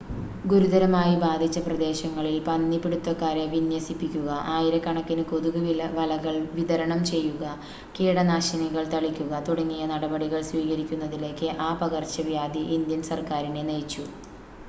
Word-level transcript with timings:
ഗുരുതരമായി 0.45 1.15
ബാധിച്ച 1.23 1.57
പ്രദേശങ്ങളിൽ 1.65 2.37
പന്നി 2.47 2.77
പിടുത്തക്കാരെ 2.77 3.43
വിന്യസിപ്പിക്കുക 3.47 4.29
ആയിരക്കണക്കിന് 4.53 5.25
കൊതുക് 5.25 5.59
വലകൾ 5.97 6.37
വിതരണം 6.55 7.03
ചെയ്യുക 7.11 7.51
കീടനാശിനികൾ 7.95 8.85
തളിക്കുക 8.91 9.43
തുടങ്ങിയ 9.47 9.85
നടപടികൾ 9.87 10.41
സ്വീകരിക്കുന്നതിലേക്ക് 10.49 11.49
ആ 11.61 11.71
പകർച്ചവ്യാധി 11.81 12.63
ഇന്ത്യൻ 12.77 13.03
സർക്കാരിനെ 13.11 13.63
നയിച്ചു 13.63 14.05